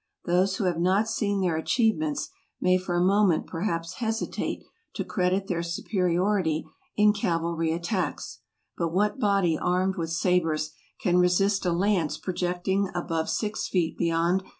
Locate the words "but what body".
8.75-9.59